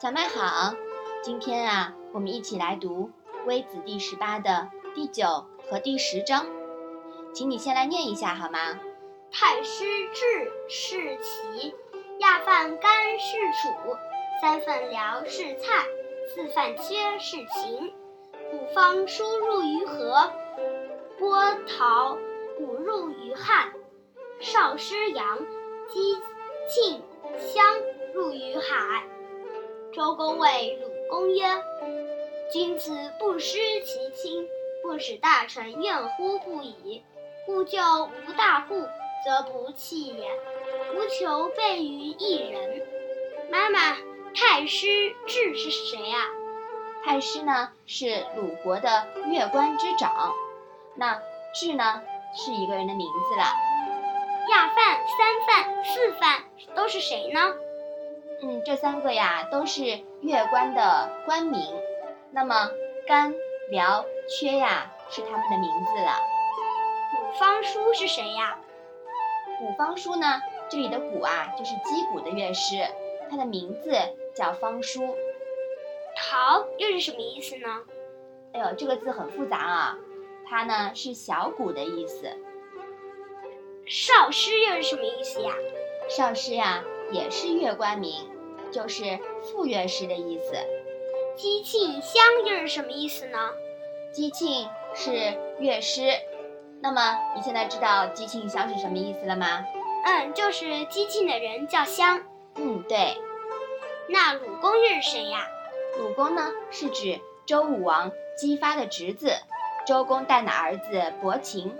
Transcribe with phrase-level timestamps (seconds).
[0.00, 0.76] 小麦好，
[1.24, 3.10] 今天啊，我们一起来读
[3.48, 6.46] 《微子》第十八的第九和第十章，
[7.34, 8.78] 请你先来念一下好吗？
[9.32, 9.84] 太师
[10.14, 11.74] 治是齐，
[12.20, 13.96] 亚饭干是楚，
[14.40, 15.84] 三份辽是蔡，
[16.32, 17.92] 四饭缺是秦。
[18.52, 20.32] 五方输入于河，
[21.18, 22.16] 波涛
[22.60, 23.72] 五入于汉。
[24.38, 25.40] 少师阳，
[25.88, 26.14] 姬
[30.18, 31.44] 公谓鲁公曰
[32.52, 34.48] ：“君子不失其亲，
[34.82, 37.04] 不使大臣怨乎不已。
[37.46, 37.78] 故就
[38.26, 38.88] 无大户，
[39.24, 40.28] 则不弃也。
[40.96, 42.84] 无求备于一人。”
[43.48, 43.96] 妈妈，
[44.34, 46.26] 太师智是谁啊？
[47.04, 50.34] 太师呢是鲁国的乐官之长，
[50.96, 51.22] 那
[51.54, 52.02] 智呢
[52.34, 53.54] 是一个人的名字啦。
[54.50, 56.42] 亚范、三范、四范
[56.74, 57.54] 都是谁呢？
[58.42, 61.60] 嗯，这三个呀都是乐官的官名。
[62.30, 62.70] 那么
[63.06, 63.34] 干、
[63.70, 66.18] 辽、缺呀是他们的名字了。
[67.10, 68.58] 古方叔是谁呀？
[69.58, 72.86] 古方叔呢，这里的古啊就是击鼓的乐师，
[73.30, 73.92] 他的名字
[74.34, 75.16] 叫方叔。
[76.16, 77.82] 陶又是什么意思呢？
[78.52, 79.98] 哎呦，这个字很复杂啊，
[80.48, 82.30] 它呢是小鼓的意思。
[83.86, 85.52] 少师又是什么意思呀？
[86.08, 88.28] 少师呀也是月官名，
[88.70, 90.54] 就是副乐师的意思。
[91.36, 93.38] 姬庆襄又是什么意思呢？
[94.12, 96.10] 姬庆是乐师，
[96.80, 99.64] 那么你现在知道姬庆襄是什么意思了吗？
[100.04, 102.22] 嗯，就是姬庆的人叫襄。
[102.56, 103.16] 嗯，对。
[104.08, 105.46] 那鲁公又是谁呀？
[105.98, 109.32] 鲁公呢，是指周武王姬发的侄子，
[109.86, 111.74] 周公旦的儿子伯禽。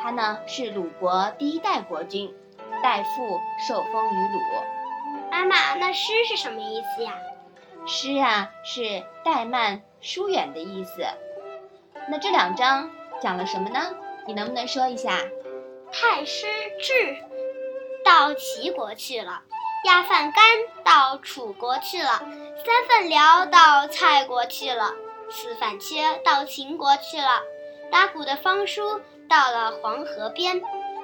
[0.00, 2.34] 他呢是鲁国第一代国君，
[2.84, 4.40] 代父受封于鲁。
[5.30, 7.14] 妈妈，那诗是什么意思呀？
[7.86, 11.02] 诗啊，是怠慢、疏远的意思。
[12.10, 12.90] 那这两章
[13.22, 13.96] 讲了什么呢？
[14.26, 15.18] 你能不能说一下？
[15.90, 16.46] 太师
[16.78, 17.16] 智
[18.04, 19.40] 到齐国去了。
[19.86, 20.44] 亚饭干
[20.84, 24.92] 到楚国去了，三份辽到蔡国去了，
[25.30, 27.40] 四饭缺到秦国去了，
[27.90, 30.62] 打鼓的方叔到了黄河边，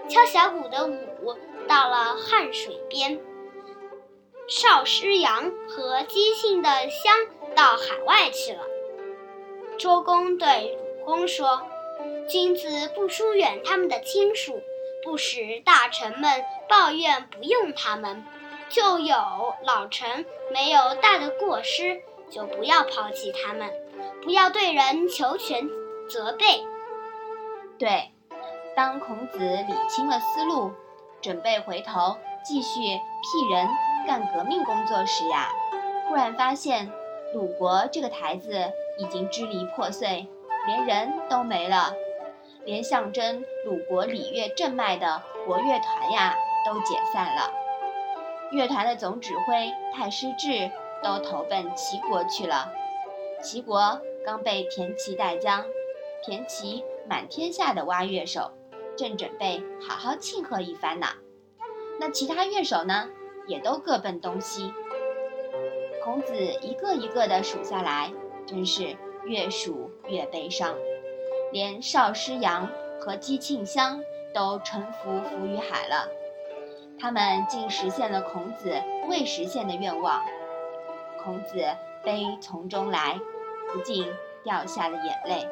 [0.08, 1.38] 敲小鼓的武
[1.70, 3.20] 到了汉水边，
[4.48, 7.14] 少师阳和姬姓的襄
[7.54, 8.64] 到海外去了。
[9.78, 11.62] 周公对鲁公说
[12.28, 14.60] ：“君子不疏远他们的亲属，
[15.04, 18.24] 不使大臣们抱怨不用他们。”
[18.68, 19.14] 就有
[19.64, 23.72] 老臣没有大的过失，就不要抛弃他们，
[24.24, 25.68] 不要对人求全
[26.08, 26.64] 责备。
[27.78, 28.10] 对，
[28.74, 30.72] 当孔子理清了思路，
[31.20, 33.68] 准备回头继续辟人
[34.06, 35.48] 干革命工作时呀，
[36.08, 36.90] 忽然发现
[37.34, 40.26] 鲁国这个台子已经支离破碎，
[40.66, 41.92] 连人都没了，
[42.64, 47.52] 连象征鲁国礼乐正脉的国乐团呀都解散了。
[48.50, 50.70] 乐团的总指挥太师治
[51.02, 52.72] 都投奔齐国去了。
[53.42, 55.64] 齐国刚被田齐带将，
[56.24, 58.50] 田齐满天下的挖乐手，
[58.96, 61.06] 正准备好好庆贺一番呢。
[61.98, 63.08] 那其他乐手呢，
[63.46, 64.72] 也都各奔东西。
[66.02, 68.12] 孔子一个一个的数下来，
[68.46, 70.74] 真是越数越悲伤。
[71.52, 72.68] 连少师阳
[73.00, 74.00] 和姬庆香
[74.32, 76.08] 都臣服浮于海了。
[76.98, 80.22] 他们竟实现了孔子未实现的愿望，
[81.22, 81.64] 孔子
[82.04, 83.18] 悲从中来，
[83.72, 84.06] 不禁
[84.42, 85.48] 掉下了眼泪。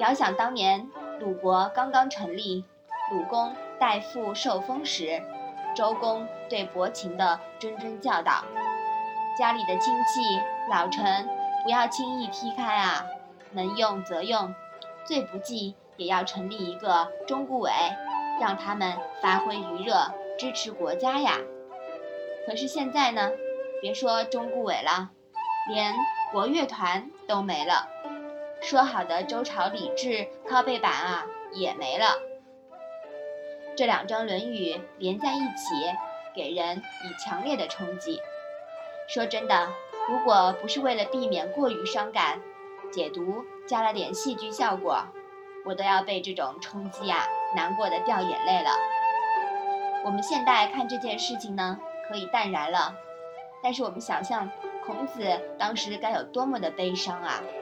[0.00, 0.88] 遥想当年
[1.22, 2.64] 鲁国刚刚成立，
[3.12, 5.22] 鲁公代父受封时，
[5.72, 8.42] 周公对伯禽的谆谆教导：
[9.38, 10.20] 家里的亲戚
[10.68, 11.28] 老臣
[11.62, 13.06] 不要轻易踢开啊，
[13.52, 14.52] 能用则用，
[15.04, 17.70] 最不济也要成立一个中顾委。
[18.40, 21.36] 让他们发挥余热，支持国家呀。
[22.46, 23.30] 可是现在呢，
[23.80, 25.10] 别说中顾委了，
[25.68, 25.94] 连
[26.32, 27.86] 国乐团都没了。
[28.62, 32.16] 说好的周朝礼制靠背板啊，也没了。
[33.76, 35.74] 这两张《论语》连在一起，
[36.32, 38.20] 给人以强烈的冲击。
[39.08, 39.68] 说真的，
[40.08, 42.40] 如果不是为了避免过于伤感，
[42.92, 45.06] 解读加了点戏剧效果。
[45.64, 47.26] 我都要被这种冲击啊，
[47.56, 48.70] 难过的掉眼泪了。
[50.04, 52.94] 我们现代看这件事情呢，可以淡然了，
[53.60, 54.48] 但是我们想象
[54.86, 55.24] 孔子
[55.58, 57.42] 当时该有多么的悲伤啊！《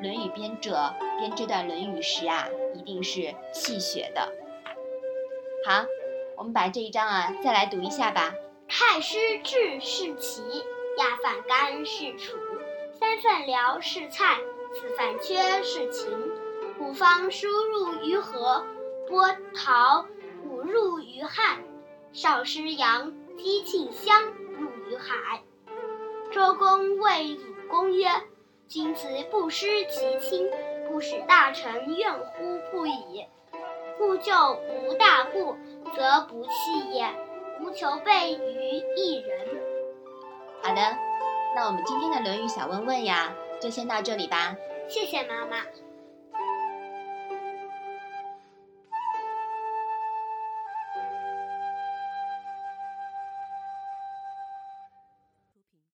[0.00, 4.32] 论语》编者编这段《论语》时啊，一定是气血的。
[5.64, 5.86] 好，
[6.36, 8.34] 我们把这一章啊再来读一下吧。
[8.68, 10.42] 太师治是齐，
[10.98, 12.36] 亚饭干是楚，
[12.92, 14.38] 三份辽是蔡，
[14.74, 16.10] 四饭缺是秦。
[16.78, 18.66] 五方输入于河，
[19.08, 20.04] 波涛
[20.44, 21.64] 五入于汉。
[22.12, 24.24] 少师扬，击庆乡，
[24.58, 25.42] 入于海。
[26.32, 28.08] 周公谓鲁公曰
[28.68, 30.50] ：“君子不失其亲，
[30.88, 33.24] 不使大臣怨乎不已。
[33.96, 34.32] 故救
[34.84, 35.56] 无大故，
[35.94, 37.08] 则不弃也。
[37.60, 39.46] 无求备于一人。”
[40.62, 40.96] 好的，
[41.54, 44.56] 那我们今天的《论语》小问问呀，就先到这里吧。
[44.88, 45.58] 谢谢妈妈。